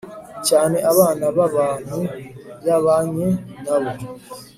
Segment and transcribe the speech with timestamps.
[0.47, 1.99] cyane abana b abantu
[2.67, 3.27] yabanye
[3.63, 3.93] nabo